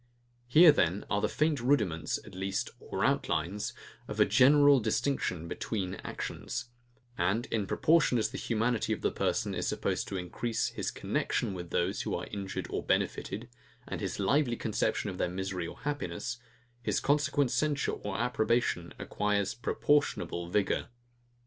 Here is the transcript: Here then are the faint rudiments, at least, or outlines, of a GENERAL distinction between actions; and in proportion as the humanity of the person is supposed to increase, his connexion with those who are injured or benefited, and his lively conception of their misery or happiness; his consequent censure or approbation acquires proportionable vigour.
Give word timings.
Here 0.47 0.71
then 0.71 1.05
are 1.11 1.21
the 1.21 1.29
faint 1.29 1.59
rudiments, 1.59 2.17
at 2.25 2.33
least, 2.33 2.71
or 2.79 3.05
outlines, 3.05 3.71
of 4.07 4.19
a 4.19 4.25
GENERAL 4.25 4.79
distinction 4.79 5.47
between 5.47 5.93
actions; 6.03 6.69
and 7.19 7.45
in 7.51 7.67
proportion 7.67 8.17
as 8.17 8.29
the 8.29 8.39
humanity 8.39 8.93
of 8.93 9.01
the 9.01 9.11
person 9.11 9.53
is 9.53 9.67
supposed 9.67 10.07
to 10.07 10.17
increase, 10.17 10.69
his 10.69 10.89
connexion 10.89 11.53
with 11.53 11.69
those 11.69 12.01
who 12.01 12.15
are 12.15 12.25
injured 12.31 12.65
or 12.71 12.81
benefited, 12.83 13.47
and 13.87 14.01
his 14.01 14.19
lively 14.19 14.55
conception 14.57 15.11
of 15.11 15.19
their 15.19 15.29
misery 15.29 15.67
or 15.67 15.77
happiness; 15.81 16.39
his 16.81 16.99
consequent 16.99 17.51
censure 17.51 17.91
or 17.91 18.17
approbation 18.17 18.95
acquires 18.97 19.53
proportionable 19.53 20.49
vigour. 20.49 20.87